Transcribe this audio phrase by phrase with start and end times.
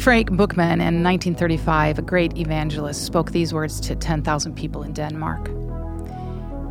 [0.00, 5.50] Frank Buchman in 1935, a great evangelist, spoke these words to 10,000 people in Denmark.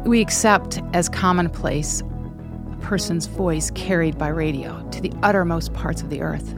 [0.03, 6.09] We accept as commonplace a person's voice carried by radio to the uttermost parts of
[6.09, 6.55] the earth.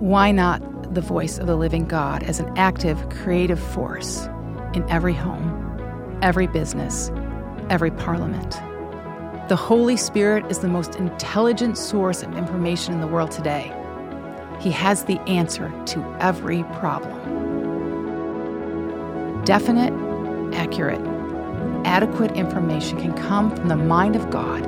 [0.00, 4.26] Why not the voice of the living God as an active, creative force
[4.74, 7.12] in every home, every business,
[7.70, 8.50] every parliament?
[9.48, 13.72] The Holy Spirit is the most intelligent source of information in the world today.
[14.60, 17.14] He has the answer to every problem.
[19.44, 19.92] Definite,
[20.52, 21.00] accurate,
[21.84, 24.64] adequate information can come from the mind of God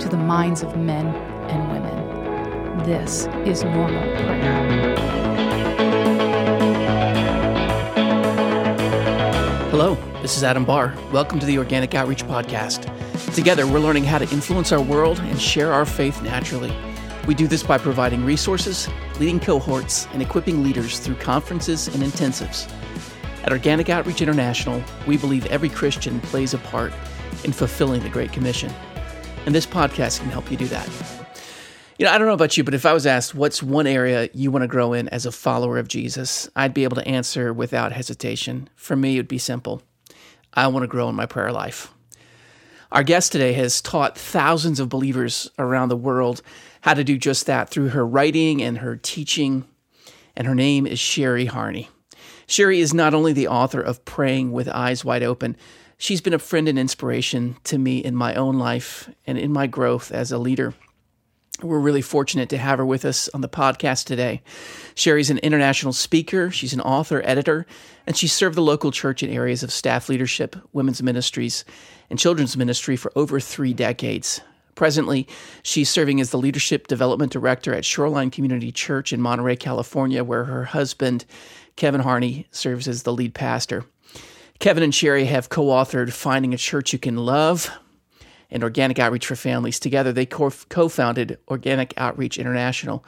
[0.00, 1.06] to the minds of men
[1.48, 2.84] and women.
[2.84, 4.96] This is normal prayer.
[9.70, 10.96] Hello, this is Adam Barr.
[11.12, 12.88] Welcome to the Organic Outreach Podcast.
[13.36, 16.76] Together, we're learning how to influence our world and share our faith naturally.
[17.26, 18.88] We do this by providing resources,
[19.20, 22.68] leading cohorts, and equipping leaders through conferences and intensives.
[23.44, 26.92] At Organic Outreach International, we believe every Christian plays a part
[27.44, 28.72] in fulfilling the Great Commission.
[29.46, 30.88] And this podcast can help you do that.
[31.96, 34.28] You know, I don't know about you, but if I was asked what's one area
[34.34, 37.52] you want to grow in as a follower of Jesus, I'd be able to answer
[37.52, 38.68] without hesitation.
[38.74, 39.82] For me, it would be simple
[40.52, 41.92] I want to grow in my prayer life.
[42.90, 46.42] Our guest today has taught thousands of believers around the world
[46.82, 49.64] how to do just that through her writing and her teaching.
[50.36, 51.88] And her name is Sherry Harney.
[52.46, 55.56] Sherry is not only the author of Praying with Eyes Wide Open,
[55.96, 59.66] she's been a friend and inspiration to me in my own life and in my
[59.66, 60.74] growth as a leader.
[61.62, 64.42] We're really fortunate to have her with us on the podcast today.
[64.96, 67.66] Sherry's an international speaker, she's an author, editor,
[68.06, 71.64] and she served the local church in areas of staff leadership, women's ministries,
[72.10, 74.40] and children's ministry for over three decades.
[74.74, 75.28] Presently,
[75.62, 80.44] she's serving as the Leadership Development Director at Shoreline Community Church in Monterey, California, where
[80.44, 81.24] her husband,
[81.76, 83.84] Kevin Harney, serves as the lead pastor.
[84.58, 87.70] Kevin and Sherry have co authored Finding a Church You Can Love
[88.50, 89.80] and Organic Outreach for Families.
[89.80, 93.04] Together, they co founded Organic Outreach International.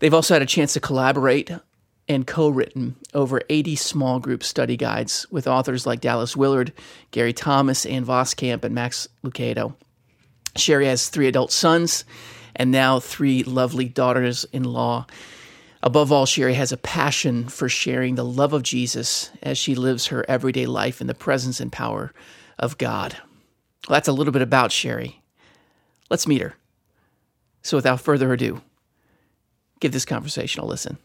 [0.00, 1.50] They've also had a chance to collaborate
[2.08, 6.72] and co written over 80 small group study guides with authors like Dallas Willard,
[7.12, 9.76] Gary Thomas, Ann Voskamp, and Max Lucado.
[10.56, 12.04] Sherry has three adult sons
[12.56, 15.06] and now three lovely daughters in law.
[15.82, 20.08] Above all, Sherry has a passion for sharing the love of Jesus as she lives
[20.08, 22.12] her everyday life in the presence and power
[22.58, 23.16] of God.
[23.88, 25.22] Well, that's a little bit about Sherry.
[26.10, 26.54] Let's meet her.
[27.62, 28.60] So, without further ado,
[29.80, 30.98] give this conversation a listen.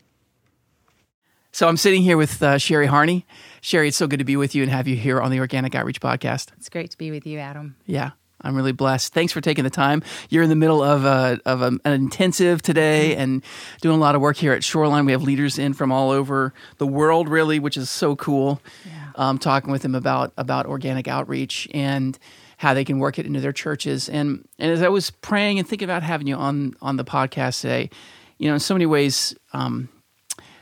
[1.51, 3.25] So, I'm sitting here with uh, Sherry Harney.
[3.61, 5.73] Sherry, it's so good to be with you and have you here on the Organic
[5.73, 6.49] Outreach Podcast.
[6.57, 7.77] It's great to be with you, Adam.
[7.85, 8.11] Yeah.
[8.45, 9.13] I'm really blessed.
[9.13, 10.03] Thanks for taking the time.
[10.29, 13.21] You're in the middle of a, of a, an intensive today mm-hmm.
[13.21, 13.43] and
[13.81, 15.05] doing a lot of work here at Shoreline.
[15.05, 18.61] We have leaders in from all over the world, really, which is so cool.
[18.85, 18.91] Yeah.
[19.15, 22.19] Um, talking with them about about organic outreach and
[22.57, 24.09] how they can work it into their churches.
[24.09, 27.61] And and as I was praying and thinking about having you on on the podcast
[27.61, 27.89] today,
[28.37, 29.89] you know, in so many ways, um,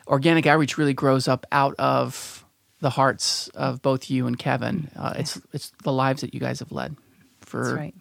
[0.08, 2.46] organic outreach really grows up out of
[2.80, 4.90] the hearts of both you and Kevin.
[4.96, 6.96] Uh, It's it's the lives that you guys have led
[7.54, 7.96] for right.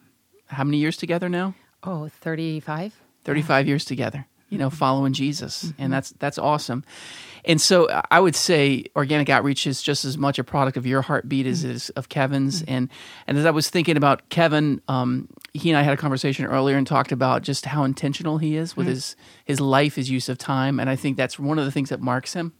[0.46, 1.54] how many years together now?
[1.82, 2.98] Oh, 35.
[3.24, 3.68] 35 yeah.
[3.68, 4.76] years together, you know, mm-hmm.
[4.76, 5.64] following Jesus.
[5.64, 5.82] Mm-hmm.
[5.82, 6.84] And that's that's awesome.
[7.44, 11.02] And so I would say organic outreach is just as much a product of your
[11.02, 11.70] heartbeat as mm-hmm.
[11.70, 12.62] it is of Kevin's.
[12.62, 12.72] Mm-hmm.
[12.72, 12.88] And
[13.26, 16.78] and as I was thinking about Kevin, um, he and I had a conversation earlier
[16.78, 18.94] and talked about just how intentional he is with mm-hmm.
[18.94, 20.80] his his life, his use of time.
[20.80, 22.54] And I think that's one of the things that marks him.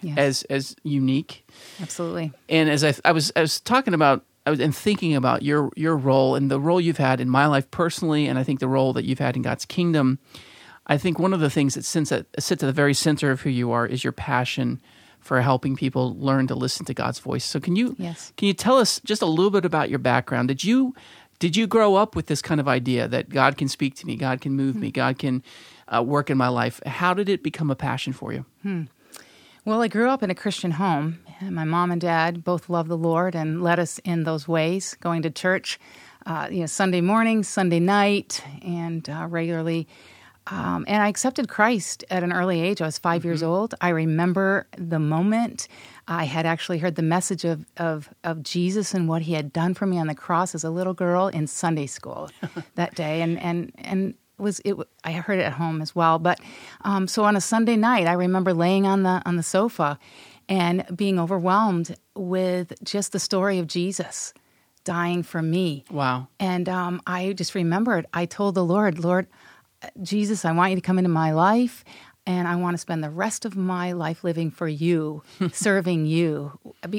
[0.00, 0.16] Yes.
[0.16, 1.44] As as unique,
[1.82, 2.32] absolutely.
[2.48, 5.70] And as I, I was I was talking about I was and thinking about your
[5.76, 8.68] your role and the role you've had in my life personally, and I think the
[8.68, 10.18] role that you've had in God's kingdom.
[10.86, 13.42] I think one of the things that sits at, sits at the very center of
[13.42, 14.80] who you are is your passion
[15.20, 17.44] for helping people learn to listen to God's voice.
[17.44, 18.32] So can you yes.
[18.38, 20.48] can you tell us just a little bit about your background?
[20.48, 20.94] Did you
[21.38, 24.16] did you grow up with this kind of idea that God can speak to me,
[24.16, 24.80] God can move mm-hmm.
[24.80, 25.42] me, God can
[25.94, 26.80] uh, work in my life?
[26.86, 28.46] How did it become a passion for you?
[28.62, 28.84] Hmm.
[29.68, 31.18] Well, I grew up in a Christian home.
[31.42, 35.20] My mom and dad both loved the Lord and led us in those ways, going
[35.20, 35.78] to church,
[36.24, 39.86] uh, you know, Sunday morning, Sunday night, and uh, regularly.
[40.46, 42.80] Um, and I accepted Christ at an early age.
[42.80, 43.28] I was 5 mm-hmm.
[43.28, 43.74] years old.
[43.82, 45.68] I remember the moment
[46.06, 49.74] I had actually heard the message of, of, of Jesus and what he had done
[49.74, 52.30] for me on the cross as a little girl in Sunday school
[52.76, 53.20] that day.
[53.20, 56.18] And, and, and was it I heard it at home as well.
[56.18, 56.40] But
[56.82, 59.98] um, so on a Sunday night, I remember laying on the on the sofa
[60.48, 64.32] and being overwhelmed with just the story of Jesus
[64.84, 65.84] dying for me.
[65.90, 66.28] Wow!
[66.40, 69.26] And um, I just remembered I told the Lord, Lord,
[70.02, 71.84] Jesus, I want you to come into my life.
[72.26, 76.58] and I want to spend the rest of my life living for you, serving you.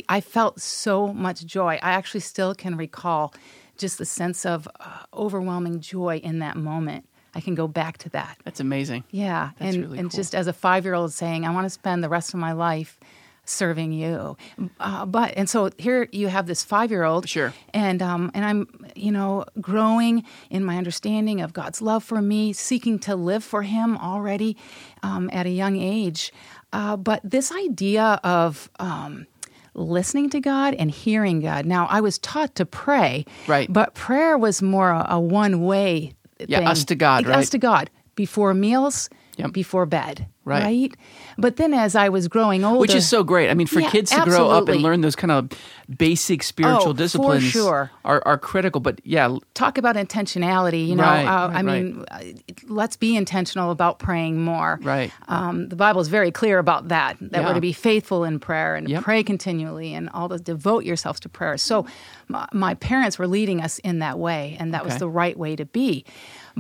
[0.10, 1.78] I felt so much joy.
[1.84, 3.34] I actually still can recall
[3.78, 7.09] just the sense of uh, overwhelming joy in that moment.
[7.36, 8.38] I can go back to that.
[8.44, 9.04] That's amazing.
[9.12, 10.18] Yeah, That's and really and cool.
[10.18, 12.54] just as a five year old saying, I want to spend the rest of my
[12.54, 13.00] life
[13.46, 14.38] serving you.
[14.80, 17.52] Uh, but and so here you have this five year old, Sure.
[17.74, 22.54] and um, and I'm you know growing in my understanding of God's love for me,
[22.54, 24.56] seeking to live for Him already
[25.04, 26.32] um, at a young age.
[26.72, 29.26] Uh, but this idea of um,
[29.74, 31.66] listening to God and hearing God.
[31.66, 33.72] Now, I was taught to pray, Right.
[33.72, 36.14] But prayer was more a, a one way.
[36.48, 37.40] Yeah, us to God, right?
[37.40, 39.10] Us to God before meals,
[39.40, 39.54] Yep.
[39.54, 40.92] before bed, Right.
[41.38, 43.52] But then as I was growing older, Which is so great.
[43.52, 45.50] I mean, for Yeah, kids to grow up and learn those kind of
[45.96, 47.92] basic spiritual Oh, disciplines sure.
[48.04, 48.82] are, are critical.
[48.82, 50.88] But yeah, talk about intentionality.
[50.88, 52.20] You know, Right, uh, right, I mean, uh,
[52.68, 54.80] let's be intentional about praying more.
[54.82, 55.12] Right.
[55.28, 57.18] Um, the Bible is very clear about that.
[57.22, 57.48] That Yeah.
[57.48, 59.04] we're to be faithful in prayer and Yep.
[59.04, 61.58] pray continually, and all to devote yourselves to prayer.
[61.58, 61.86] So,
[62.28, 65.56] my, my parents were leading us in that way, and that was the right way
[65.56, 66.06] to be.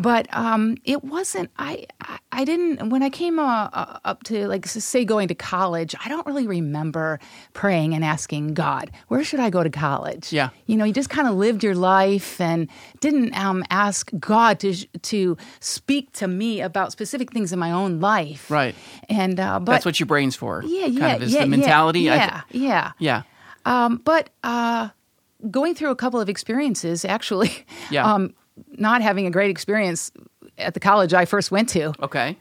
[0.01, 1.50] But um, it wasn't.
[1.60, 5.36] I, I I didn't when I came uh, uh, up to like say going to
[5.36, 5.94] college.
[6.04, 7.19] I don't really remember
[7.54, 10.31] praying and asking God, where should I go to college?
[10.31, 10.50] Yeah.
[10.68, 12.69] you know, you just kind of lived your life and
[13.01, 14.74] didn't um, ask God to
[15.12, 18.50] to speak to me about specific things in my own life.
[18.50, 18.75] Right.
[19.10, 20.63] And uh, but that's what your brain's for.
[20.66, 22.00] yeah, kind yeah, of is yeah, the mentality.
[22.02, 22.92] Yeah, th- yeah.
[23.00, 23.24] yeah.
[23.66, 24.90] Um, but uh,
[25.52, 28.06] going through a couple of experiences, actually, Yeah.
[28.13, 28.34] um,
[28.77, 30.11] not having a great experience
[30.57, 31.94] at the college I first went to.
[32.01, 32.38] Okay.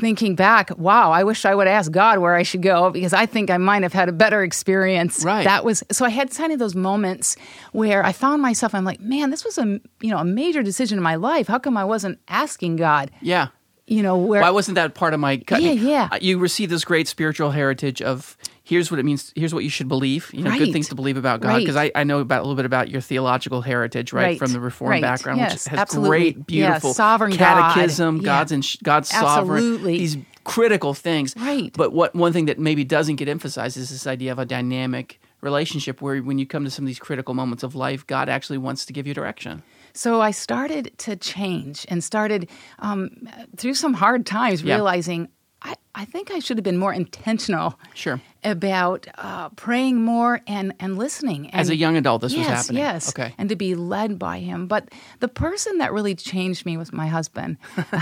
[0.00, 3.26] Thinking back, wow, I wish I would ask God where I should go because I
[3.26, 5.22] think I might have had a better experience.
[5.22, 5.44] Right.
[5.44, 6.06] That was so.
[6.06, 7.36] I had kind of those moments
[7.72, 8.74] where I found myself.
[8.74, 11.48] I'm like, man, this was a you know a major decision in my life.
[11.48, 13.10] How come I wasn't asking God?
[13.20, 13.48] Yeah.
[13.86, 14.40] You know where?
[14.40, 15.42] Why wasn't that part of my?
[15.50, 16.08] Yeah, yeah.
[16.20, 18.38] You receive this great spiritual heritage of
[18.70, 19.32] here's what it means.
[19.36, 20.30] Here's what you should believe.
[20.32, 21.48] You know, good things to believe about God.
[21.48, 21.58] Right.
[21.60, 24.38] Because I, I know about a little bit about your theological heritage, right, Right.
[24.38, 25.02] from the Reformed Right.
[25.02, 26.08] background, Yes, which has absolutely.
[26.08, 27.38] great, beautiful Yeah, sovereign God.
[27.74, 28.22] catechism, Yeah.
[28.22, 29.58] God's and God's sovereign.
[29.58, 29.98] Absolutely.
[29.98, 31.34] These critical things.
[31.36, 31.72] Right.
[31.76, 35.20] But what one thing that maybe doesn't get emphasized is this idea of a dynamic
[35.42, 38.58] relationship where when you come to some of these critical moments of life, God actually
[38.58, 39.62] wants to give you direction.
[39.92, 43.10] So I started to change and started um,
[43.56, 44.76] through some hard times Yeah.
[44.76, 45.28] realizing
[45.62, 48.20] I, I think I should have been more intentional Sure.
[48.44, 51.46] about uh, praying more and, and listening.
[51.50, 52.82] And As a young adult, this yes, was happening.
[52.82, 53.34] Yes, Okay.
[53.36, 54.66] and to be led by him.
[54.66, 57.58] But the person that really changed me was my husband.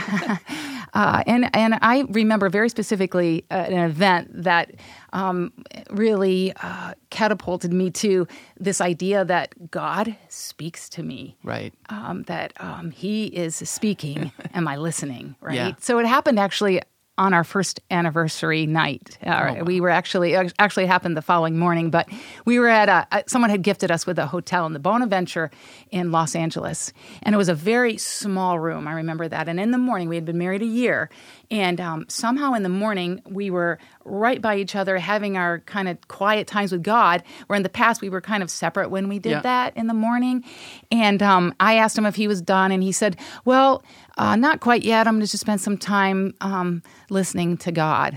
[0.94, 4.72] uh, and, and I remember very specifically uh, an event that
[5.12, 5.52] um,
[5.90, 8.26] really uh, catapulted me to
[8.58, 11.72] this idea that God speaks to me Right.
[11.88, 14.30] um, that um, he is speaking.
[14.54, 15.34] Am I listening?
[15.40, 15.54] Right.
[15.54, 15.72] Yeah.
[15.80, 16.82] So it happened actually
[17.18, 19.18] on our first anniversary night.
[19.26, 22.08] Oh, Uh, We were actually actually happened the following morning, but
[22.46, 25.50] we were at a, someone had gifted us with a hotel in the Bonaventure
[25.90, 26.92] in Los Angeles,
[27.22, 28.86] and it was a very small room.
[28.88, 29.48] I remember that.
[29.48, 31.10] And in the morning, we had been married a year,
[31.50, 35.88] and um, somehow in the morning we were right by each other, having our kind
[35.88, 37.22] of quiet times with God.
[37.48, 39.40] Where in the past we were kind of separate when we did Yeah.
[39.42, 40.44] that in the morning.
[40.90, 43.82] And um, I asked him if he was done, and he said, "Well,
[44.18, 45.06] uh, not quite yet.
[45.06, 48.14] I'm going to just spend some time um, listening to God."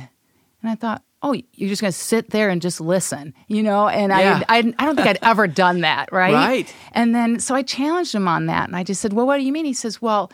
[0.61, 3.87] And I thought, "Oh, you're just going to sit there and just listen, you know?"
[3.87, 4.43] And Yeah.
[4.49, 6.33] I, I, I don't think I'd ever done that, right?
[6.33, 6.75] Right.
[6.91, 9.43] And then so I challenged him on that, and I just said, "Well, what do
[9.43, 10.31] you mean?" He says, "Well,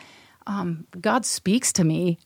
[0.48, 2.18] um, God speaks to me."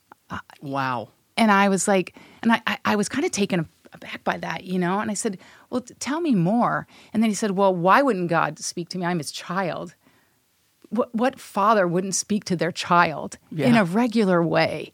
[0.61, 1.09] Wow.
[1.37, 4.63] And I was like, and I, I, I was kind of taken aback by that,
[4.63, 4.99] you know?
[4.99, 5.37] And I said,
[5.69, 6.87] well, t- tell me more.
[7.13, 9.05] And then he said, well, why wouldn't God speak to me?
[9.05, 9.95] I'm his child.
[10.91, 14.91] What, what father wouldn't speak to their child in a regular way?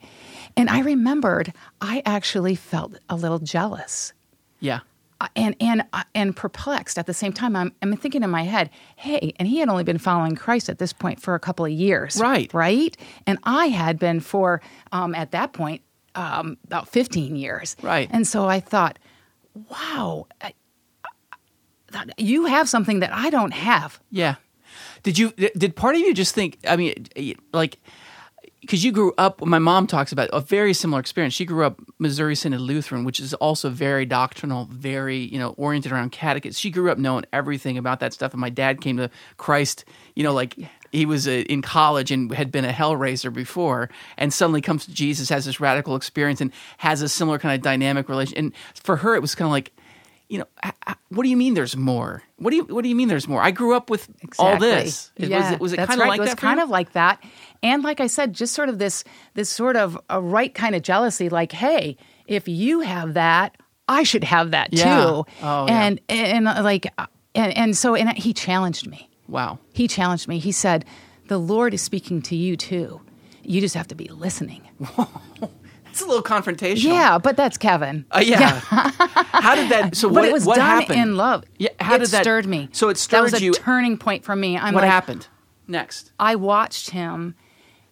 [0.56, 4.14] And I remembered I actually felt a little jealous
[4.60, 4.80] Yeah.
[5.22, 7.56] uh, and and uh, and perplexed at the same time.
[7.56, 10.78] I'm I'm thinking in my head, hey, and he had only been following Christ at
[10.80, 12.52] this point for a couple of years, Right.
[12.54, 12.96] Right,
[13.28, 14.62] and I had been for
[14.92, 15.82] um, at that point
[16.16, 18.10] um, about 15 years, Right.
[18.12, 18.98] And so I thought,
[19.70, 20.54] wow, I,
[21.94, 24.00] I, you have something that I don't have.
[24.12, 24.36] Yeah.
[25.08, 25.32] Did you?
[25.32, 26.58] Did part of you just think?
[26.68, 27.08] I mean,
[27.54, 27.80] like,
[28.60, 29.40] because you grew up.
[29.40, 31.34] My mom talks about a very similar experience.
[31.34, 35.94] She grew up Missouri Synod Lutheran, which is also very doctrinal, very you know oriented
[35.94, 36.60] around catechism.
[36.60, 38.34] She grew up knowing everything about that stuff.
[38.34, 39.86] And my dad came to Christ.
[40.14, 40.58] You know, like
[40.92, 44.92] he was a, in college and had been a hellraiser before, and suddenly comes to
[44.92, 48.38] Jesus, has this radical experience, and has a similar kind of dynamic relation.
[48.38, 49.72] And for her, it was kind of like
[50.30, 50.46] you know,
[51.10, 52.22] what do you mean there's more?
[52.38, 53.42] What do you what do you mean there's more?
[53.42, 55.12] I grew up with all this.
[55.16, 56.10] It- yeah, was it was it kind of right.
[56.10, 56.38] like it was that?
[56.38, 57.24] kind of like that,
[57.64, 59.04] and like I said, just sort of this
[59.36, 61.30] this sort of a right kind of jealousy.
[61.30, 61.96] Like, hey,
[62.28, 63.56] if you have that,
[63.88, 64.84] I should have that Yeah.
[64.84, 65.26] too.
[65.44, 65.84] Oh, yeah.
[65.86, 66.88] and and uh, like
[67.34, 69.10] and and so and he challenged me.
[69.28, 69.60] wow.
[69.74, 70.40] He challenged me.
[70.40, 70.84] He said,
[71.30, 73.00] "The Lord is speaking to you too.
[73.44, 74.62] You just have to be listening."
[75.98, 76.84] It's a little confrontational.
[76.84, 78.06] Yeah, but that's Kevin.
[78.12, 78.60] Uh, yeah.
[78.60, 79.96] how did that?
[79.96, 80.26] So But what?
[80.26, 81.00] it was what done happened?
[81.00, 81.44] in love.
[81.58, 81.70] Yeah.
[81.80, 82.70] How it did that stirred me.
[82.72, 83.52] So it that stirred was a you.
[83.54, 84.58] turning point for me.
[84.58, 85.28] I'm what like, happened
[85.68, 86.12] next?
[86.20, 87.34] I watched him,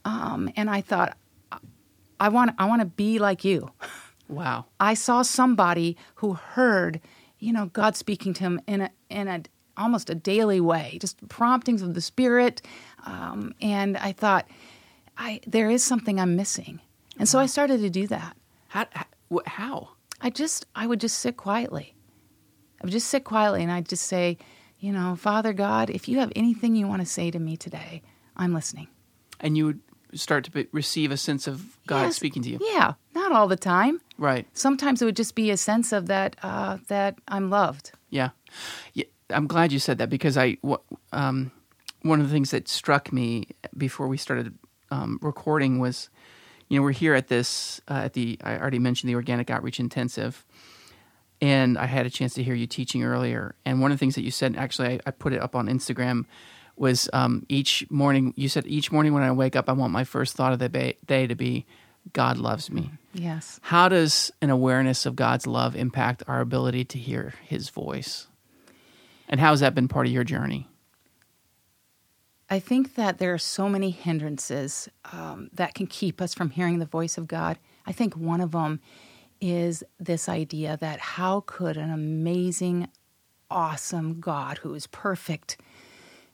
[0.06, 1.18] um, and I thought,
[2.20, 3.72] I want, I want to be like you.
[4.28, 4.66] Wow.
[4.80, 7.02] I saw somebody who heard,
[7.40, 9.42] you know, God speaking to him in a in a
[9.78, 12.62] almost a daily way, just promptings of the Spirit,
[13.06, 14.48] um, and I thought,
[15.18, 16.80] I there is something I'm missing,
[17.18, 18.36] and so I started to do that.
[18.68, 18.86] How?
[19.46, 19.90] How?
[20.22, 21.94] I just I would just sit quietly.
[22.82, 24.38] I would just sit quietly and I'd just say,
[24.80, 28.02] you know, Father God, if you have anything you want to say to me today,
[28.36, 28.88] I'm listening.
[29.40, 29.80] And you would
[30.14, 32.16] start to be, receive a sense of God Yes.
[32.16, 32.60] speaking to you.
[32.62, 34.02] Yeah, not all the time.
[34.18, 34.48] Right.
[34.54, 37.92] Sometimes it would just be a sense of that uh, that I'm loved.
[38.10, 38.30] Yeah.
[38.94, 39.06] yeah.
[39.30, 40.58] I'm glad you said that because I,
[41.12, 41.52] um,
[42.04, 44.54] one of the things that struck me before we started
[44.92, 46.10] um, recording was,
[46.70, 49.80] you know, we're here at this, uh, at the, I already mentioned the Organic Outreach
[49.80, 50.46] Intensive.
[51.42, 53.56] And I had a chance to hear you teaching earlier.
[53.66, 55.68] And one of the things that you said, actually, I, I put it up on
[55.68, 56.26] Instagram,
[56.78, 60.04] was um, each morning, you said, each morning when I wake up, I want my
[60.04, 61.66] first thought of the ba- day to be,
[62.14, 62.92] God loves me.
[63.14, 63.60] Yes.
[63.64, 68.28] How does an awareness of God's love impact our ability to hear His voice?
[69.28, 70.68] And how has that been part of your journey?
[72.50, 76.80] I think that there are so many hindrances um, that can keep us from hearing
[76.80, 77.58] the voice of God.
[77.88, 78.80] I think one of them
[79.42, 82.88] is this idea that how could an amazing,
[83.50, 85.58] awesome God who is perfect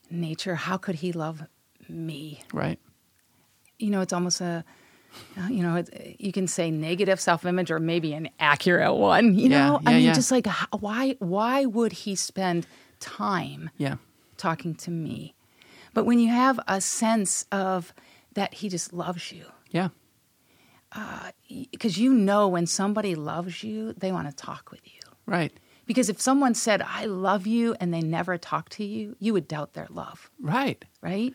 [0.10, 1.44] nature, how could he love
[1.88, 2.42] me?
[2.54, 2.80] Right?
[3.80, 4.64] You know, it's almost a,
[5.38, 5.82] uh, you know,
[6.20, 9.36] you can say negative self-image or maybe an accurate one.
[9.36, 10.14] You Yeah, know, yeah, I mean, yeah.
[10.14, 12.68] just like why why would he spend
[13.00, 13.96] time Yeah.
[14.38, 15.34] talking to me.
[15.94, 17.94] But when you have a sense of
[18.34, 19.90] that he just loves you, Yeah.
[20.94, 21.32] Uh,
[21.72, 25.00] because you know when somebody loves you, they want to talk with you.
[25.26, 25.54] Right.
[25.86, 29.48] Because if someone said, I love you, and they never talk to you, you would
[29.48, 30.84] doubt their love, Right.
[31.02, 31.34] right?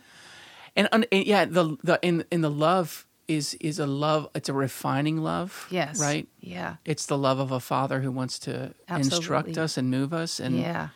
[0.76, 4.28] And, and, and yeah, the the in in the love is is a love.
[4.34, 5.66] It's a refining love.
[5.70, 5.98] Yes.
[5.98, 6.28] Right.
[6.40, 6.76] Yeah.
[6.84, 10.58] It's the love of a father who wants to instruct us and move us, and
[10.58, 10.88] yeah.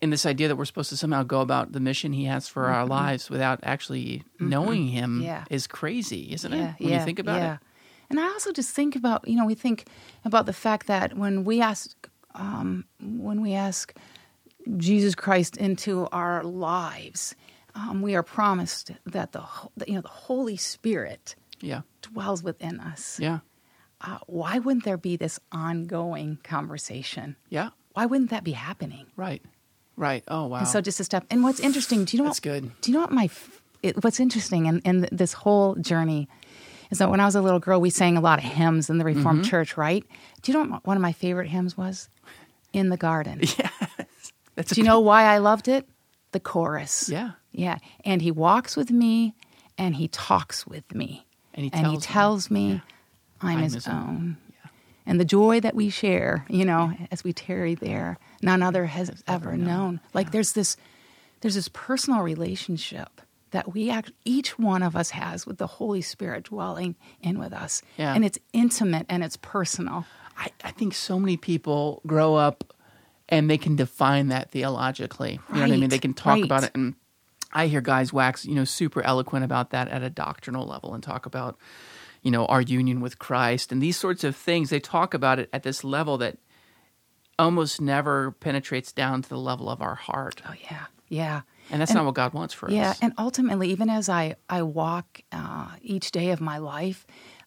[0.00, 2.66] And this idea that we're supposed to somehow go about the mission He has for
[2.66, 5.22] our lives without actually knowing Him Mm-hmm.
[5.24, 5.44] Yeah.
[5.50, 6.74] is crazy, isn't it?
[6.78, 7.54] When yeah, you think about yeah.
[7.54, 7.60] it.
[8.10, 9.86] And I also just think about, you know, we think
[10.24, 13.94] about the fact that when we ask, um, when we ask
[14.76, 17.34] Jesus Christ into our lives,
[17.74, 19.42] um, we are promised that the,
[19.76, 21.82] that, you know, the Holy Spirit Yeah.
[22.02, 23.18] dwells within us.
[23.20, 23.40] Yeah.
[24.00, 27.36] Uh, why wouldn't there be this ongoing conversation?
[27.48, 27.70] Yeah.
[27.94, 29.06] Why wouldn't that be happening?
[29.16, 29.42] Right.
[29.96, 30.24] Right.
[30.28, 30.58] Oh wow.
[30.58, 31.24] And so just a step.
[31.30, 32.80] And what's interesting, do you know That's what, good.
[32.80, 33.28] Do you know what my
[33.82, 36.28] it, what's interesting in, in this whole journey
[36.90, 38.98] is that when I was a little girl, we sang a lot of hymns in
[38.98, 39.50] the Reformed Mm-hmm.
[39.50, 40.04] Church, right?
[40.42, 42.08] Do you know what one of my favorite hymns was?
[42.72, 43.40] In the Garden.
[44.56, 45.88] That's Do you know why I loved it?
[46.32, 47.08] The chorus.
[47.08, 47.32] Yeah.
[47.52, 47.78] Yeah.
[48.04, 49.34] And he walks with me
[49.78, 51.26] and he talks with me.
[51.54, 52.06] And he and he tells me.
[52.06, 52.82] tells me
[53.40, 53.94] I'm, I'm his, his own.
[53.94, 54.36] own.
[55.06, 59.22] And the joy that we share, you know, as we tarry there, none other has
[59.26, 60.00] ever known.
[60.14, 60.76] Like there's this
[61.40, 63.20] there's this personal relationship
[63.50, 67.52] that we act, each one of us has with the Holy Spirit dwelling in with
[67.52, 67.82] us.
[67.96, 68.14] Yeah.
[68.14, 70.06] And it's intimate and it's personal.
[70.36, 72.74] I, I think so many people grow up
[73.28, 75.38] and they can define that theologically.
[75.50, 75.90] You know what I mean?
[75.90, 76.44] They can talk right.
[76.44, 76.94] about it and
[77.52, 81.02] I hear guys wax, you know, super eloquent about that at a doctrinal level and
[81.02, 81.56] talk about,
[82.24, 84.70] you know, our union with Christ and these sorts of things.
[84.70, 86.38] They talk about it at this level that
[87.38, 90.42] almost never penetrates down to the level of our heart.
[90.48, 90.86] Oh yeah.
[91.08, 91.42] Yeah.
[91.70, 92.98] And that's And- not what God wants for Yeah, us.
[93.00, 97.06] Yeah, and ultimately, even as I I walk uh, each day of my life,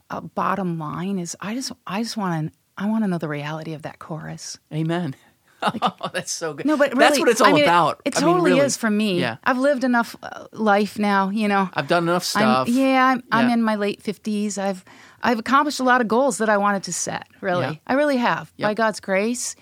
[0.09, 3.27] uh, bottom line is I just I just want to I want to know the
[3.27, 4.57] reality of that chorus.
[4.71, 5.15] Amen.
[5.81, 6.65] oh, that's so good.
[6.65, 8.01] No, but really, that's what it's all I mean, it- about.
[8.05, 8.65] It, I mean, totally really.
[8.65, 9.19] is for me.
[9.19, 9.37] Yeah.
[9.43, 11.29] I've lived enough uh, life now.
[11.29, 12.69] You know, I've done enough I'm, stuff.
[12.69, 14.57] yeah, I'm, I'm in my late fifties.
[14.57, 14.85] I've
[15.23, 17.27] I've accomplished a lot of goals that I wanted to set.
[17.41, 17.73] Really, Yeah.
[17.87, 19.55] I really have by God's grace.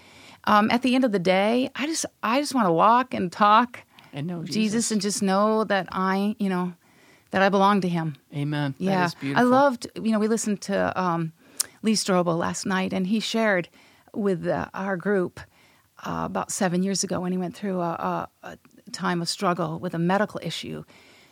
[0.47, 3.31] Um, at the end of the day, I just I just want to walk and
[3.31, 3.79] talk
[4.13, 4.53] And know Jesus.
[4.55, 4.91] Jesus.
[4.91, 6.73] and just know that I you know
[7.31, 8.15] that I belong to Him.
[8.33, 8.75] Amen.
[8.77, 9.41] Yeah, That is beautiful.
[9.41, 9.87] I loved.
[9.95, 11.31] You know, we listened to um,
[11.83, 13.69] Lee Strobel last night, and he shared
[14.13, 15.39] with uh, our group
[16.05, 18.57] uh, about seven years ago when he went through a, a, a
[18.91, 20.83] time of struggle with a medical issue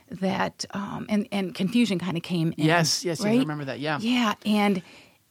[0.09, 2.65] that um, and and confusion kind of came in.
[2.65, 3.99] Yes, yes, yes, I remember that, yeah.
[4.01, 4.81] yeah, and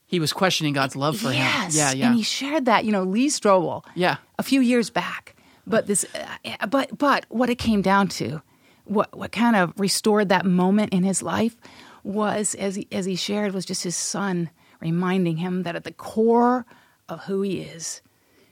[0.06, 1.78] He was questioning God's love for yes, him.
[1.78, 2.06] Yeah, yeah.
[2.06, 2.84] and he shared that.
[2.84, 3.82] You know, Lee Strobel.
[3.94, 4.16] Yeah.
[4.38, 5.34] a few years back.
[5.66, 8.42] But this, uh, but but what it came down to,
[8.84, 11.56] what what kind of restored that moment in his life,
[12.04, 15.92] was as he, as he shared was just his son reminding him that at the
[15.92, 16.66] core
[17.08, 18.02] of who he is,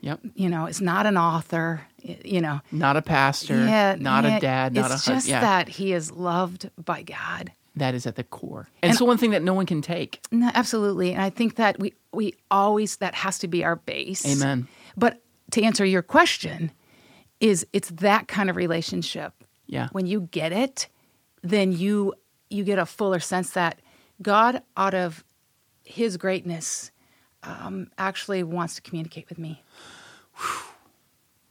[0.01, 0.21] yep.
[0.35, 4.41] you know, is not an author, you know, Not a pastor, yeah, not yeah, a
[4.41, 5.17] dad, not it's a husband.
[5.17, 5.41] just yeah.
[5.41, 7.53] that he is loved by God.
[7.77, 8.69] that is at the core.
[8.83, 10.21] And, it's the one thing that no one can take.
[10.31, 14.27] No, absolutely, and I think that we we always that has to be our base.
[14.27, 14.67] Amen.
[14.97, 16.73] But to answer your question,
[17.41, 19.33] is it's that kind of relationship.
[19.67, 19.89] Yeah.
[19.93, 20.89] When you get it,
[21.43, 22.15] then you
[22.51, 23.81] you get a fuller sense that
[24.21, 25.25] God, out of
[25.85, 26.91] His greatness,
[27.43, 29.63] um, actually wants to communicate with me.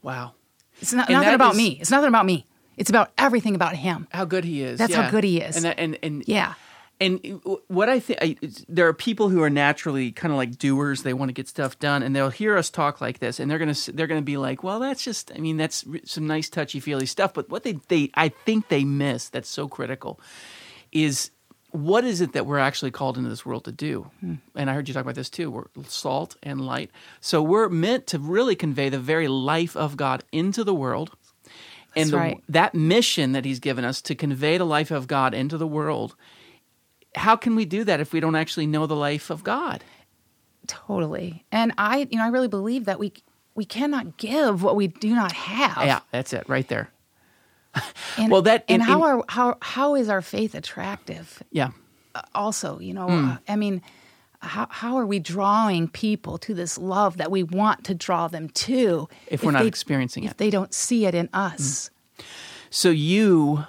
[0.02, 0.34] Wow.
[0.82, 1.78] It's not, nothing about is- me.
[1.82, 2.46] It's nothing about me.
[2.78, 4.08] It's about everything about Him.
[4.10, 4.80] How good he is.
[4.80, 5.58] That's how good he is.
[5.58, 6.54] And that, and and Yeah.
[7.02, 11.04] And what I think, there are people who are naturally kind of like doers.
[11.04, 13.58] They want to get stuff done, and they'll hear us talk like this, and they're
[13.58, 17.06] gonna they're gonna be like, "Well, that's just, I mean, that's some nice touchy feely
[17.06, 20.20] stuff." But what they they I think they miss that's so critical
[20.92, 21.32] is
[21.72, 24.10] what is it that we're actually called into this world to do?
[24.56, 25.52] And I heard you talk about this too.
[25.52, 30.24] We're salt and light, so we're meant to really convey the very life of God
[30.32, 31.16] into the world.
[31.96, 32.44] And That's the, right.
[32.50, 36.16] that mission that He's given us to convey the life of God into the world
[37.16, 39.84] how can we do that if we don't actually know the life of God?
[40.68, 41.46] Totally.
[41.52, 43.14] And I, you know, I really believe that we
[43.56, 45.86] we cannot give what we do not have.
[45.86, 46.92] Yeah, that's it right there.
[48.18, 51.42] And, Well, that- and in- how are how how is our faith attractive?
[51.52, 51.70] Yeah.
[52.36, 53.30] Also, you know, Hmm.
[53.30, 53.82] uh, I mean,
[54.42, 58.50] how how are we drawing people to this love that we want to draw them
[58.50, 59.08] to?
[59.28, 60.34] If we're not they- experiencing if it.
[60.34, 61.92] If they don't see it in us.
[62.70, 63.64] So you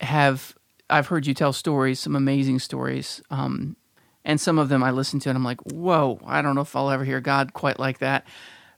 [0.00, 0.54] have
[0.88, 3.20] I've heard you tell stories, some amazing stories.
[3.30, 3.76] Um,
[4.24, 6.74] and some of them I listen to and I'm like, whoa, I don't know if
[6.74, 8.24] I'll ever hear God quite like that.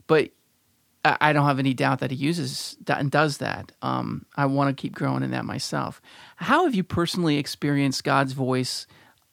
[0.06, 0.30] But
[1.04, 3.72] I I don't have any doubt that he uses that and does that.
[3.82, 6.00] Um, I want to keep growing in that myself.
[6.36, 8.86] How have you personally experienced God's voice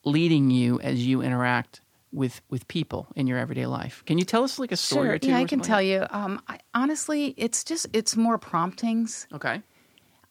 [0.03, 4.03] leading you as you interact with with people in your everyday life?
[4.05, 5.15] Can you tell us like a story Sure.
[5.15, 5.29] or two?
[5.29, 6.05] Yeah, I can tell you.
[6.11, 9.27] Um, I, honestly, it's just it's more promptings.
[9.33, 9.61] Okay.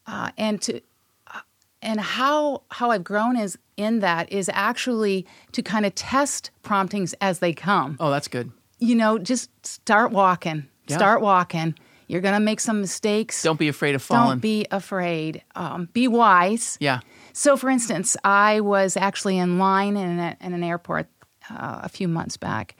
[0.07, 0.81] uh, and to
[1.27, 1.41] uh,
[1.83, 7.13] and how how I've grown is in that is actually to kind of test promptings
[7.21, 7.97] as they come.
[8.01, 8.53] Oh, that's good.
[8.79, 10.69] You know, just start walking.
[10.87, 10.97] Yeah.
[10.97, 11.75] Start walking.
[12.07, 13.43] You're gonna make some mistakes.
[13.43, 14.29] Don't be afraid of falling.
[14.33, 15.43] Don't be afraid.
[15.55, 16.77] Um, be wise.
[16.81, 17.01] yeah.
[17.33, 21.09] So, for instance, I was actually in line in, a, in an airport
[21.51, 22.77] uh, a few months back,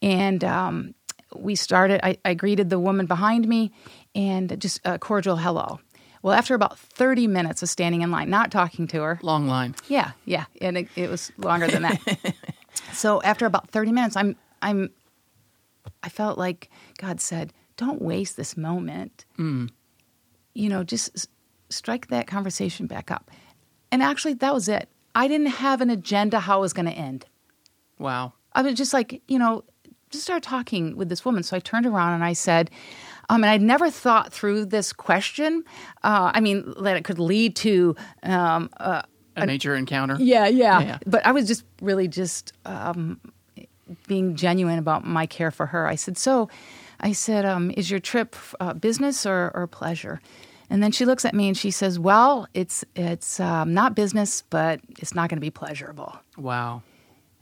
[0.00, 0.94] and um,
[1.34, 2.00] we started.
[2.06, 3.72] I, I greeted the woman behind me,
[4.14, 5.80] and just a cordial hello.
[6.22, 9.74] Well, after about thirty minutes of standing in line, not talking to her, Long line.
[9.88, 12.00] yeah, yeah, and it, it was longer than that.
[12.92, 14.90] so after about thirty minutes, I'm I'm
[16.02, 19.24] I felt like God said, "Don't waste this moment.
[19.38, 21.26] You know, just s-
[21.68, 23.30] strike that conversation back up."
[23.92, 24.88] And actually, that was it.
[25.14, 27.26] I didn't have an agenda how it was going to end.
[27.98, 28.32] Wow.
[28.52, 29.64] I was just like, you know,
[30.10, 31.42] just start talking with this woman.
[31.42, 32.70] So I turned around and I said,
[33.28, 35.64] um, and I'd never thought through this question.
[36.02, 39.04] Uh, I mean, that it could lead to um, A
[39.46, 40.16] major encounter.
[40.20, 40.98] yeah, yeah, Yeah.
[41.06, 43.20] But I was just really just um,
[44.06, 45.86] being genuine about my care for her.
[45.86, 46.48] I said, "So,
[47.00, 50.20] I said, um, is your trip uh, business or, or pleasure?"
[50.68, 54.42] And then she looks at me and she says, "Well, it's it's um, not business,
[54.50, 56.82] but it's not going to be pleasurable." Wow.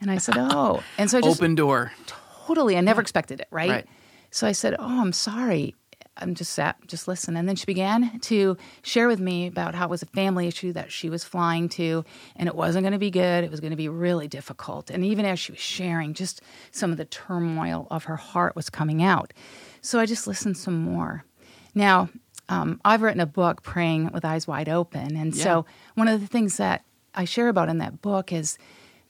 [0.00, 1.92] And I said, "Oh," and so I just Open door.
[2.46, 3.70] totally, I never expected it, right?
[3.70, 3.86] Right.
[4.30, 5.74] So I said, "Oh, I'm sorry."
[6.18, 7.36] I'm just sat, just listen.
[7.36, 10.72] And then she began to share with me about how it was a family issue
[10.72, 12.04] that she was flying to,
[12.36, 13.44] and it wasn't going to be good.
[13.44, 14.90] It was going to be really difficult.
[14.90, 18.68] And even as she was sharing, just some of the turmoil of her heart was
[18.70, 19.32] coming out.
[19.80, 21.24] So I just listened some more.
[21.74, 22.08] Now,
[22.48, 25.16] um, I've written a book, Praying with Eyes Wide Open.
[25.16, 25.44] And Yeah.
[25.44, 28.58] so one of the things that I share about in that book is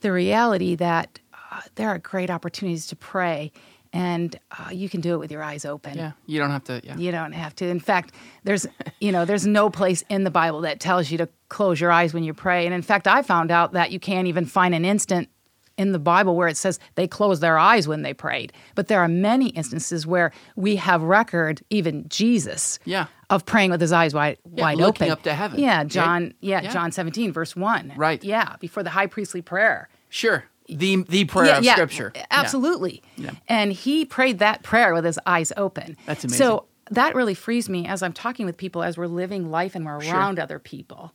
[0.01, 1.19] the reality that
[1.51, 3.51] uh, there are great opportunities to pray,
[3.93, 5.97] and uh, you can do it with your eyes open.
[5.97, 6.11] Yeah.
[6.27, 6.81] You don't have to.
[6.83, 6.97] Yeah.
[6.97, 7.65] You don't have to.
[7.67, 8.67] In fact, there's
[8.99, 12.13] you know there's no place in the Bible that tells you to close your eyes
[12.13, 12.65] when you pray.
[12.65, 15.29] And in fact, I found out that you can't even find an instant
[15.77, 18.51] in the Bible where it says they closed their eyes when they prayed.
[18.75, 23.05] But there are many instances where we have record, even Jesus, Yeah.
[23.29, 25.57] of praying with his eyes wide Yeah, wide looking open, up to heaven.
[25.57, 25.87] Yeah, Right?
[25.87, 26.33] John.
[26.41, 26.71] Yeah, Yeah.
[26.73, 27.93] John 17, verse one.
[27.95, 28.21] Right.
[28.21, 29.87] Yeah, before the high priestly prayer.
[30.09, 30.43] Sure.
[30.69, 32.13] The the prayer yeah, of yeah, Scripture.
[32.31, 33.01] Absolutely.
[33.17, 33.31] Yeah.
[33.47, 35.97] And he prayed that prayer with his eyes open.
[36.05, 36.37] That's amazing.
[36.45, 39.85] So that really frees me as I'm talking with people, as we're living life and
[39.85, 40.15] we're Sure.
[40.15, 41.13] around other people.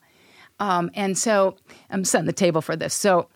[0.61, 1.57] Um, and so
[1.91, 2.95] I'm setting the table for this.
[2.95, 3.29] So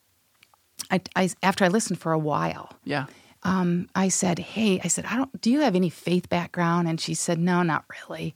[0.90, 3.07] I, I, after I listened for a while, Yeah.
[3.42, 5.40] um, I said, "Hey," I said, "I don't.
[5.40, 8.35] Do you have any faith background?" And she said, "No, not really."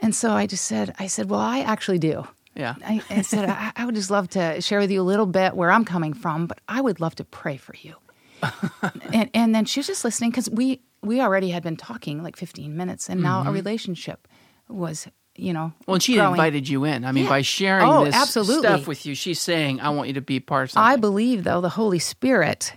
[0.00, 2.26] And so I just said, "I said, well, I actually do."
[2.58, 2.74] Yeah.
[2.84, 5.54] I, I said, I, "I would just love to share with you a little bit
[5.54, 7.94] where I'm coming from, but I would love to pray for you."
[9.12, 12.36] and and then she was just listening because we we already had been talking like
[12.36, 13.52] 15 minutes, and now a mm-hmm.
[13.52, 14.26] relationship
[14.68, 16.32] was, you know, Well, and she growing.
[16.32, 17.04] invited you in.
[17.04, 17.30] I mean, Yeah.
[17.30, 18.68] by sharing Oh, this absolutely.
[18.68, 21.44] stuff with you, she's saying, "I want you to be part of something." I believe,
[21.44, 22.74] though, the Holy Spirit,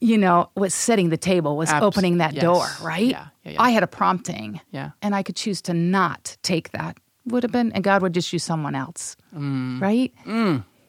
[0.00, 2.42] you know, was setting the table, was Abs- opening that yes.
[2.42, 3.06] door, right?
[3.06, 3.62] Yeah, yeah.
[3.62, 4.60] I had a prompting.
[4.72, 4.90] Yeah.
[5.00, 6.96] And I could choose to not take that.
[7.26, 9.80] Would have been, and God would just use someone else, Mm.
[9.80, 10.12] right?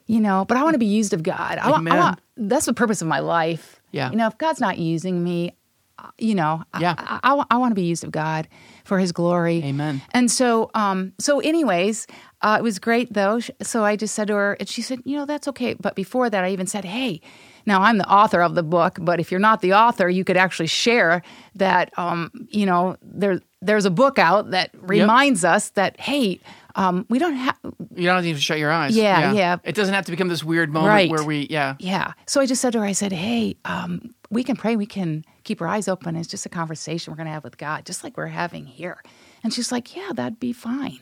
[0.06, 1.58] You know, but I want to be used of God.
[1.60, 3.80] I want, I want, that's the purpose of my life.
[3.91, 4.10] Yeah.
[4.12, 5.54] You know, if God's not using me,
[6.00, 6.96] uh, you know, Yeah.
[6.98, 8.48] I, I, I want to be used of God
[8.84, 9.63] for His glory.
[9.63, 10.02] Amen.
[10.12, 12.08] And so, um, so anyways,
[12.41, 13.39] uh, it was great though.
[13.62, 15.74] So I just said to her, and she said, you know, that's okay.
[15.74, 17.22] But before that, I even said, hey,
[17.65, 20.36] now I'm the author of the book, but if you're not the author, you could
[20.36, 21.22] actually share
[21.56, 26.41] that, um, you know, there, there's a book out that reminds us that, hey,
[26.75, 27.57] um, we don't have,
[27.95, 28.95] you don't even shut your eyes.
[28.95, 29.57] Yeah, yeah.
[29.63, 31.09] It doesn't have to become this weird moment Right.
[31.12, 32.13] where we, yeah, yeah.
[32.27, 35.23] So I just said to her, I said, hey, um, we can pray, we can
[35.43, 36.15] keep our eyes open.
[36.15, 39.03] It's just a conversation we're going to have with God, just like we're having here.
[39.43, 40.99] And she's like, yeah, that'd be fine.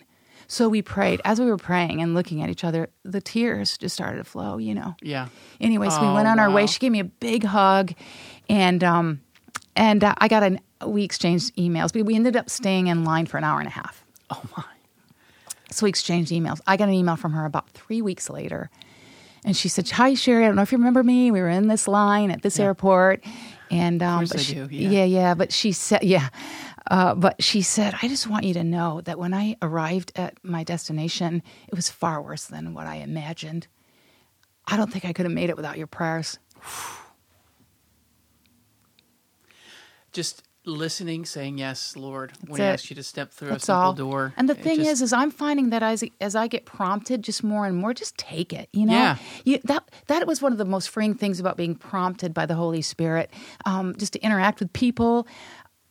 [0.47, 1.21] So we prayed.
[1.23, 4.57] As we were praying and looking at each other, the tears just started to flow,
[4.57, 4.95] you know.
[5.01, 5.29] yeah.
[5.61, 6.67] Anyways, we Oh, went on our way.
[6.67, 7.93] She gave me a big hug,
[8.49, 9.21] and um,
[9.77, 11.93] and uh, I got an we exchanged emails.
[11.93, 14.03] We we ended up staying in line for an hour and a half.
[14.29, 14.63] Oh my.
[15.71, 16.59] So we exchanged emails.
[16.67, 18.69] I got an email from her about three weeks later.
[19.43, 20.43] And she said, Hi, Sherry.
[20.43, 21.31] I don't know if you remember me.
[21.31, 23.23] We were in this line at this airport.
[23.71, 24.89] And um, she- do, yeah.
[24.89, 25.33] yeah, yeah.
[25.33, 26.29] But she said, Yeah.
[26.89, 30.37] Uh, but she said, I just want you to know that when I arrived at
[30.43, 33.67] my destination, it was far worse than what I imagined.
[34.67, 36.37] I don't think I could have made it without your prayers.
[40.11, 43.65] Just listening, saying yes, Lord, when That's He asks you to step through That's a
[43.67, 43.93] simple all.
[43.93, 44.33] door.
[44.37, 47.43] And the thing just- is, is I'm finding that as as I get prompted, just
[47.43, 48.69] more and more, just take it.
[48.73, 49.17] You know, Yeah.
[49.43, 52.55] you, that that was one of the most freeing things about being prompted by the
[52.55, 53.31] Holy Spirit,
[53.65, 55.27] um, just to interact with people.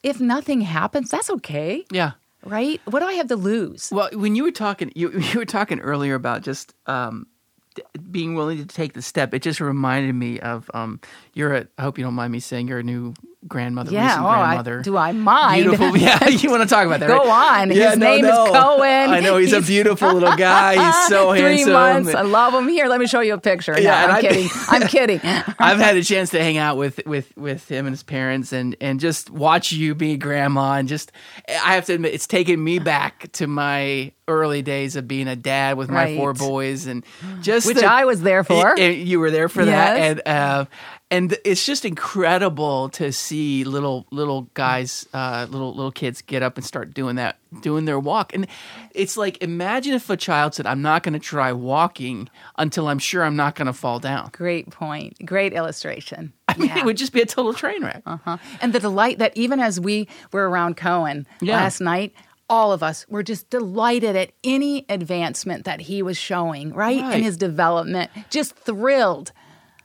[0.02, 2.12] If nothing happens, that's okay, yeah.
[2.44, 2.80] right?
[2.86, 3.90] What do I have to lose?
[3.92, 7.26] Well, when you were talking, you you were talking earlier about just um,
[7.74, 9.34] d- being willing to take the step.
[9.34, 11.00] It just reminded me of um,
[11.34, 11.66] you're a.
[11.76, 13.12] I hope you don't mind me saying you're a new
[13.48, 15.62] grandmother, Yeah, recent oh, I- do I mind?
[15.64, 15.96] Beautiful.
[16.00, 17.08] Yeah, you want to talk about that?
[17.08, 17.62] Go right?
[17.62, 17.70] on.
[17.72, 18.46] Yeah, His no, name is no.
[18.52, 19.10] Cohen.
[19.10, 20.74] I know he's, a beautiful little guy.
[20.84, 21.72] He's so Three handsome.
[21.72, 22.14] months.
[22.14, 22.68] I love him.
[22.68, 23.80] Here, let me show you a picture.
[23.80, 24.48] Yeah, and I'm I- kidding.
[24.68, 25.20] I'm kidding.
[25.58, 28.76] I've had a chance to hang out with with with him and his parents and
[28.80, 31.10] and just watch you be grandma and just
[31.48, 35.34] I have to admit it's taken me back to my early days of being a
[35.36, 36.16] dad with my Right.
[36.16, 37.04] four boys and
[37.40, 38.78] just Which the- I was there for.
[38.78, 40.64] And you were there for that and uh,
[41.10, 46.56] and it's just incredible to see little little guys uh, little little kids get up
[46.56, 48.46] and start doing that doing their walk and
[48.94, 52.98] it's like imagine if a child said I'm not going to try walking until I'm
[52.98, 55.24] sure I'm not going to fall down Great point.
[55.24, 56.32] Great illustration.
[56.48, 56.78] I mean, Yeah.
[56.80, 58.02] it would just be a total train wreck.
[58.06, 58.36] Uh-huh.
[58.60, 61.56] And the delight that even as we were around Cohen Yeah.
[61.56, 62.12] last night,
[62.48, 67.00] all of us were just delighted at any advancement that he was showing, right?
[67.00, 67.16] Right.
[67.18, 69.30] In his development, just thrilled.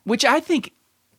[0.03, 0.71] Which I think,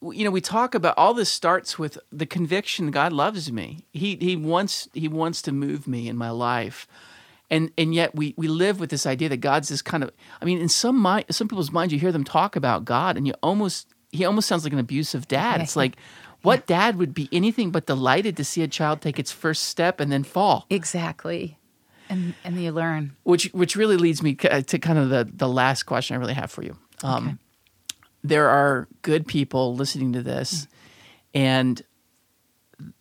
[0.03, 3.87] you know, we talk about all this starts with the conviction God loves me.
[3.93, 6.87] He he wants he wants to move me in my life,
[7.51, 10.11] and and yet we we live with this idea that God's this kind of.
[10.41, 13.27] I mean, in some mind, some people's minds, you hear them talk about God, and
[13.27, 15.61] you almost he almost sounds like an abusive dad.
[15.61, 15.97] It's like.
[16.43, 19.99] What dad would be anything but delighted to see a child take its first step
[19.99, 20.65] and then fall?
[20.71, 21.59] Exactly.
[22.09, 23.17] And and you learn.
[23.25, 26.53] which which really leads me to kind of the the last question I really have
[26.53, 26.77] for you.
[27.03, 27.41] Um,
[28.27, 30.67] There are good people listening to this,
[31.35, 31.83] and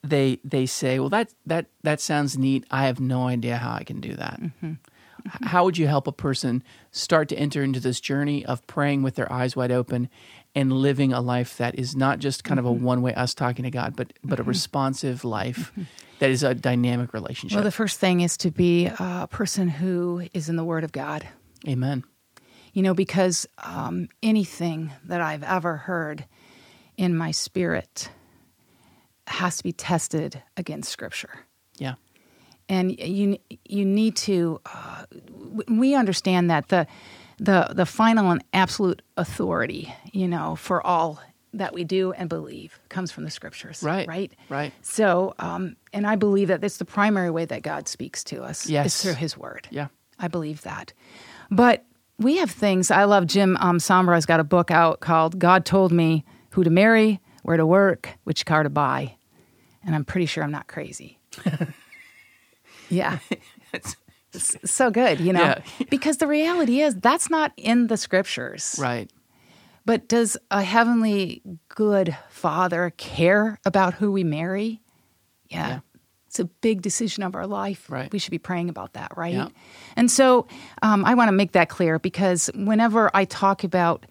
[0.04, 2.66] they they say, "Well, that that that sounds neat.
[2.72, 4.66] I have no idea how I can do that." Mm-hmm.
[4.66, 5.28] Mm-hmm.
[5.28, 9.02] H- How would you help a person start to enter into this journey of praying
[9.02, 10.10] with their eyes wide open
[10.54, 12.84] and living a life that is not just kind of a mm-hmm.
[12.84, 15.72] one way us talking to God, but but a responsive life
[16.20, 17.56] that is a dynamic relationship?
[17.56, 20.92] Well, the first thing is to be a person who is in the Word of
[20.92, 21.28] God.
[21.68, 22.04] Amen.
[22.76, 26.26] You know, because um, anything that I've ever heard
[26.98, 28.10] in my spirit
[29.28, 31.40] has to be tested against Scripture.
[31.78, 31.96] Yeah.
[32.70, 35.06] and you you need to uh,
[35.68, 36.86] we understand that the
[37.38, 41.20] the the final and absolute authority you know for all
[41.54, 43.82] that we do and believe comes from the scriptures.
[43.84, 44.32] Right, Right.
[44.50, 44.74] right.
[44.82, 48.68] So, um, and I believe that it's the primary way that God speaks to us.
[48.70, 48.88] Yes.
[48.88, 49.68] Is through His Word.
[49.72, 49.88] Yeah.
[50.20, 50.92] I believe that.
[51.50, 51.86] But
[52.18, 52.92] we have things.
[52.92, 56.70] I love Jim um, Samra's got a book out called "God Told Me Who to
[56.70, 59.16] Marry, Where to Work, Which Car to Buy,"
[59.86, 61.20] and I'm pretty sure I'm not crazy.
[62.90, 63.20] yeah.
[63.74, 63.96] It's-
[64.34, 65.62] It's so good, you know, Yeah.
[65.90, 68.76] because the reality is that's not in the scriptures.
[68.78, 69.10] right.
[69.86, 74.82] But does a heavenly good father care about who we marry?
[75.48, 75.68] Yeah.
[75.70, 75.80] Yeah.
[76.36, 77.90] It's a big decision of our life.
[77.90, 78.12] Right.
[78.12, 79.34] We should be praying about that, right?
[79.34, 79.48] Yeah.
[79.96, 80.48] And so
[80.82, 84.06] um, I want to make that clear because whenever I talk about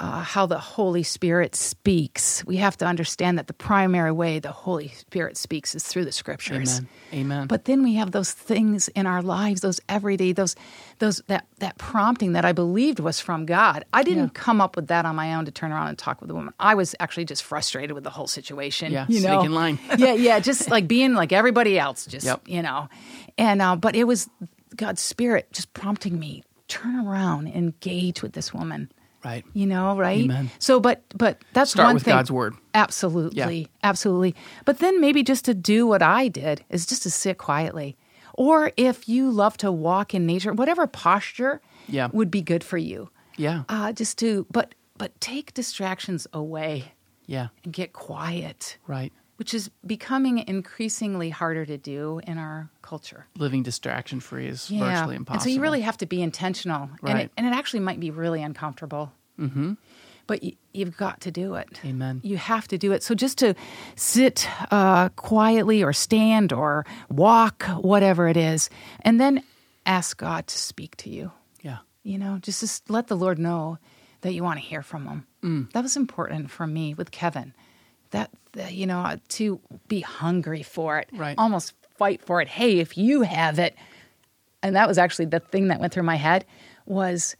[0.00, 4.52] uh, how the Holy Spirit speaks, we have to understand that the primary way the
[4.52, 6.78] Holy Spirit speaks is through the scriptures.
[6.78, 6.88] Amen.
[7.12, 7.46] Amen.
[7.48, 10.54] But then we have those things in our lives, those everyday, those,
[11.00, 13.84] those that that prompting that I believed was from God.
[13.92, 14.42] I didn't Yeah.
[14.42, 16.54] come up with that on my own to turn around and talk with a woman.
[16.60, 18.92] I was actually just frustrated with the whole situation.
[18.92, 19.78] Yeah, you know, in line.
[19.98, 22.42] yeah, yeah, just like being like everybody else, just Yep.
[22.46, 22.88] you know,
[23.36, 24.28] and uh, but it was
[24.76, 28.92] God's Spirit just prompting me turn around, engage with this woman.
[29.24, 29.44] Right.
[29.52, 30.22] You know, right?
[30.24, 30.50] Amen.
[30.58, 32.14] So, but but that's Start one with thing.
[32.14, 32.54] God's word.
[32.74, 34.34] Absolutely, absolutely.
[34.64, 37.96] But then maybe just to do what I did is just to sit quietly,
[38.34, 42.08] or if you love to walk in nature, whatever posture Yeah.
[42.12, 43.10] would be good for you.
[43.36, 43.62] Yeah.
[43.68, 46.92] Uh, just to but but take distractions away
[47.26, 47.48] Yeah.
[47.64, 49.12] and get quiet, Right.
[49.38, 53.26] Which is becoming increasingly harder to do in our culture.
[53.36, 55.34] Living distraction free is virtually impossible.
[55.34, 56.90] And so you really have to be intentional.
[57.02, 57.24] And, Right.
[57.26, 59.12] it, and it actually might be really uncomfortable.
[59.38, 59.74] Mm-hmm.
[60.26, 60.42] But
[60.74, 61.68] you've got to do it.
[61.84, 62.20] Amen.
[62.24, 63.02] You have to do it.
[63.04, 63.54] So just to
[63.94, 68.68] sit uh, quietly or stand or walk, whatever it is,
[69.02, 69.42] and then
[69.86, 71.30] ask God to speak to you.
[71.62, 71.78] Yeah.
[72.02, 73.78] You know, just, just let the Lord know
[74.22, 75.26] that you want to hear from him.
[75.44, 75.72] Mm.
[75.72, 77.54] That was important for me with Kevin.
[78.10, 78.30] That,
[78.70, 81.34] you know, to be hungry for it, Right.
[81.38, 82.48] almost fight for it.
[82.48, 83.74] Hey, if you have it,
[84.62, 86.44] and that was actually the thing that went through my head
[86.86, 87.36] was,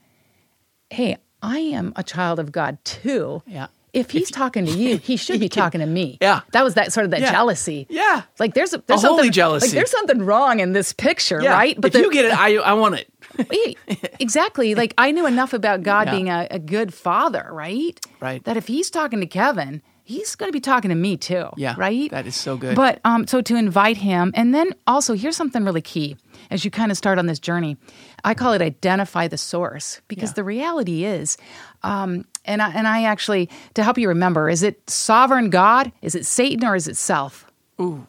[0.89, 3.41] hey, I am a child of God too.
[3.47, 3.67] Yeah.
[3.91, 6.17] If he's talking to you, he should be talking to me.
[6.21, 6.41] Yeah.
[6.51, 7.31] That was that sort of that Yeah.
[7.31, 7.87] jealousy.
[7.89, 8.21] Yeah.
[8.37, 9.67] Like there's a, there's A holy something jealousy.
[9.67, 11.53] Like there's something wrong in this picture, Yeah.
[11.53, 11.75] right?
[11.79, 13.77] But if the- you get it, I I want it.
[14.19, 14.75] Exactly.
[14.75, 16.11] Like I knew enough about God Yeah.
[16.11, 17.99] being a, a good father, right?
[18.19, 18.43] Right.
[18.43, 21.49] That if he's talking to Kevin, he's going to be talking to me too.
[21.55, 22.09] Yeah, Right.
[22.11, 22.75] that is so good.
[22.75, 26.17] But um, so to invite him, and then also here's something really key
[26.49, 27.77] as you kind of start on this journey.
[28.23, 30.35] I call it identify the source because Yeah.
[30.35, 31.37] the reality is,
[31.83, 35.91] um, and I, and I actually to help you remember, is it sovereign God?
[36.01, 37.45] Is it Satan or is it self?
[37.79, 38.07] Ooh.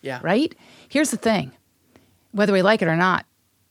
[0.00, 0.18] Yeah.
[0.22, 0.54] Right.
[0.88, 1.52] Here's the thing:
[2.32, 3.26] whether we like it or not,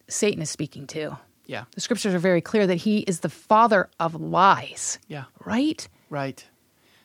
[0.08, 1.18] Satan is speaking too.
[1.48, 1.64] Yeah.
[1.76, 5.00] The scriptures are very clear that he is the father of lies.
[5.08, 5.26] Yeah.
[5.44, 5.88] Right?
[6.10, 6.48] Right.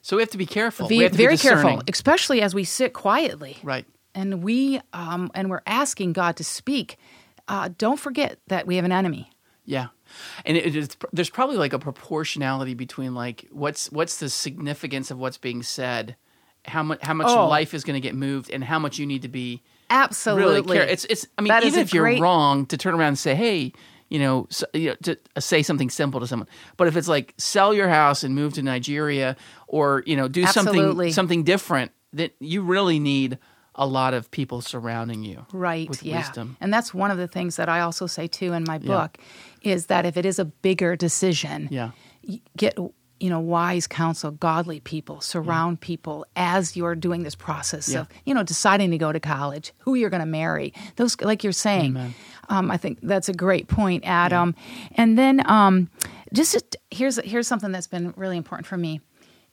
[0.07, 0.87] So we have to be careful.
[0.87, 3.57] Be we have to very be careful, especially as we sit quietly.
[3.65, 3.85] Right.
[4.15, 6.97] And we um, and we're asking God to speak.
[7.49, 9.33] Uh, don't forget that we have an enemy.
[9.65, 9.89] Yeah,
[10.45, 15.19] and it is, there's probably like a proportionality between like what's what's the significance of
[15.19, 16.15] what's being said,
[16.65, 17.49] how much how much Oh.
[17.49, 20.61] life is going to get moved, and how much you need to be Absolutely.
[20.61, 20.87] really care.
[20.89, 21.27] It's it's.
[21.37, 23.73] I mean, That even if you're wrong, to turn around and say, hey.
[24.09, 27.09] You know, so, you know, to uh, say something simple to someone, but if it's
[27.09, 31.11] like sell your house and move to Nigeria, or you know, do Absolutely.
[31.11, 33.39] something something different, that you really need
[33.75, 35.89] a lot of people surrounding you, Right.
[35.89, 36.19] With yeah.
[36.19, 39.19] wisdom, And that's one of the things that I also say too in my book
[39.63, 41.91] is that if it is a bigger decision, yeah,
[42.57, 42.79] get
[43.21, 48.01] you know wise counsel godly people surround people as you're doing this process Yeah.
[48.01, 51.43] of you know deciding to go to college who you're going to marry those like
[51.45, 51.97] you're saying.
[52.49, 54.55] Um, i think that's a great point adam.
[54.97, 55.91] And then um,
[56.33, 59.01] just to- here's here's something that's been really important for me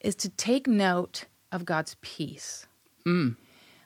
[0.00, 2.66] is to take note of god's peace.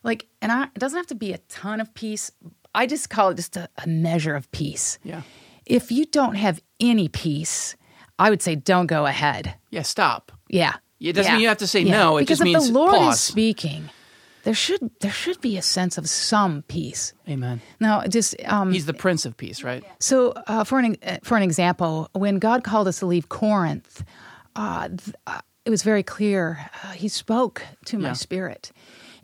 [0.05, 2.31] Like and I, it doesn't have to be a ton of peace.
[2.75, 4.99] I just call it just a, a measure of peace.
[5.03, 5.23] Yeah,
[5.67, 7.77] if you don't have any peace,
[8.19, 9.55] I would say don't go ahead.
[9.71, 9.83] yeah.
[9.83, 10.33] Stop.
[10.49, 10.75] Yeah.
[11.01, 11.35] It doesn't Yeah.
[11.37, 13.15] mean you have to say no, it because just if means the Lord pause.
[13.15, 13.89] is speaking,
[14.43, 17.13] there should there should be a sense of some peace.
[17.29, 17.61] Amen.
[17.79, 19.85] Now, just um, He's the Prince of Peace, right?
[20.01, 24.03] so uh, for an uh, for an example, when God called us to leave Corinth,
[24.57, 26.69] uh, th- uh, it was very clear.
[26.83, 28.13] Uh, he spoke to my Yeah.
[28.15, 28.73] spirit,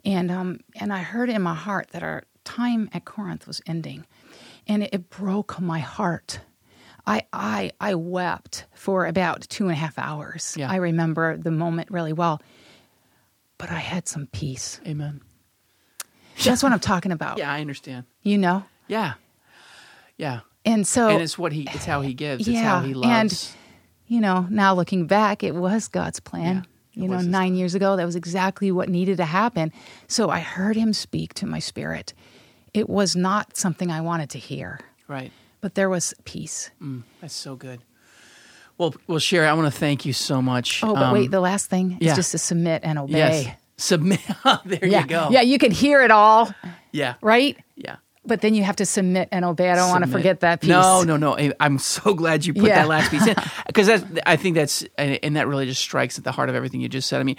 [0.04, 4.06] and um, and I heard in my heart that our time at Corinth was ending,
[4.68, 6.38] and it, it broke my heart.
[7.06, 10.54] I, I I wept for about two and a half hours.
[10.58, 10.70] Yeah.
[10.70, 12.40] I remember the moment really well,
[13.58, 14.80] but I had some peace.
[14.86, 15.20] Amen.
[16.42, 17.38] That's what I'm talking about.
[17.38, 18.06] Yeah, I understand.
[18.22, 19.14] You know, Yeah,
[20.16, 20.40] yeah.
[20.64, 22.48] and so and it's what he, it's how he gives.
[22.48, 23.54] It's yeah, how he loves.
[23.54, 23.56] and
[24.06, 26.66] you know, now looking back, it was God's plan.
[26.96, 29.72] You know, nine years ago, that was exactly what needed to happen.
[30.06, 32.14] So I heard him speak to my spirit.
[32.72, 34.78] It was not something I wanted to hear.
[35.08, 35.32] Right.
[35.64, 36.70] But there was peace.
[36.78, 37.80] Mm, that's so good.
[38.76, 40.84] Well, well, Sherry, I want to thank you so much.
[40.84, 42.14] Oh, but um, wait, the last thing is yeah.
[42.14, 43.44] just to submit and obey.
[43.44, 43.56] Yes.
[43.78, 44.20] Submit.
[44.66, 45.00] there yeah.
[45.00, 45.28] you go.
[45.30, 46.54] Yeah, you can hear it all.
[46.92, 47.14] Yeah.
[47.22, 47.56] Right?
[47.76, 47.96] Yeah.
[48.26, 49.70] But then you have to submit and obey.
[49.70, 50.00] I don't submit.
[50.02, 50.68] want to forget that piece.
[50.68, 51.38] No, no, no.
[51.58, 52.82] I'm so glad you put yeah.
[52.82, 53.34] that last piece in
[53.66, 53.88] because
[54.26, 57.08] I think that's and that really just strikes at the heart of everything you just
[57.08, 57.20] said.
[57.20, 57.36] I mean,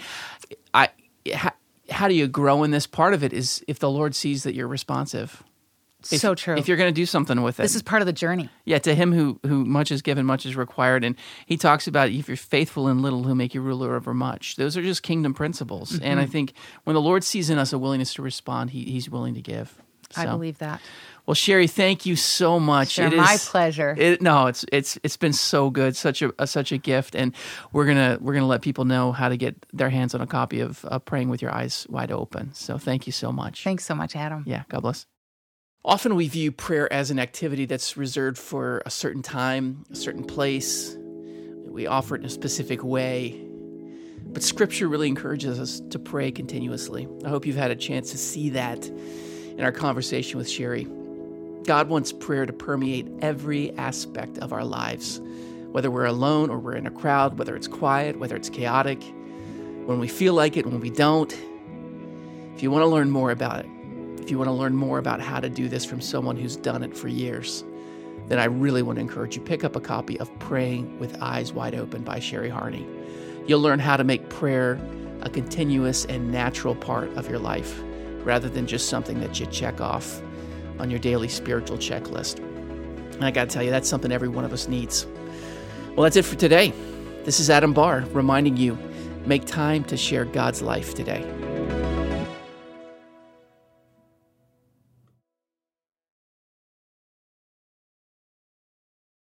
[0.74, 0.88] I
[1.32, 1.52] how,
[1.90, 2.88] how do you grow in this?
[2.88, 5.44] Part of it is if the Lord sees that you're responsive.
[6.12, 6.56] If, so true.
[6.56, 8.48] If you're going to do something with it, this is part of the journey.
[8.64, 11.16] Yeah, to him who who much is given, much is required, and
[11.46, 14.56] he talks about if you're faithful in little, he'll make you ruler over much.
[14.56, 16.04] Those are just kingdom principles, mm-hmm.
[16.04, 16.52] and I think
[16.84, 19.82] when the Lord sees in us a willingness to respond, he, he's willing to give.
[20.10, 20.22] So.
[20.22, 20.80] I believe that.
[21.26, 22.90] Well, Sherry, thank you so much.
[22.90, 23.94] Sure, it my is, pleasure.
[23.98, 27.34] It, no, it's it's it's been so good, such a, a, such a gift, and
[27.72, 30.60] we're gonna we're gonna let people know how to get their hands on a copy
[30.60, 33.64] of uh, "Praying with Your Eyes Wide Open." So, thank you so much.
[33.64, 34.44] Thanks so much, Adam.
[34.46, 35.06] Yeah, God bless.
[35.86, 40.24] Often we view prayer as an activity that's reserved for a certain time, a certain
[40.24, 40.96] place.
[40.98, 43.40] We offer it in a specific way.
[44.24, 47.06] But Scripture really encourages us to pray continuously.
[47.24, 50.88] I hope you've had a chance to see that in our conversation with Sherry.
[51.62, 55.20] God wants prayer to permeate every aspect of our lives,
[55.70, 59.00] whether we're alone or we're in a crowd, whether it's quiet, whether it's chaotic,
[59.84, 61.32] when we feel like it, when we don't.
[62.56, 63.66] If you want to learn more about it,
[64.26, 66.82] if you want to learn more about how to do this from someone who's done
[66.82, 67.62] it for years,
[68.26, 71.52] then I really want to encourage you pick up a copy of Praying with Eyes
[71.52, 72.84] Wide Open by Sherry Harney.
[73.46, 74.80] You'll learn how to make prayer
[75.22, 77.80] a continuous and natural part of your life
[78.24, 80.20] rather than just something that you check off
[80.80, 82.40] on your daily spiritual checklist.
[83.14, 85.06] And I got to tell you, that's something every one of us needs.
[85.94, 86.72] Well, that's it for today.
[87.22, 88.76] This is Adam Barr reminding you
[89.24, 91.24] make time to share God's life today.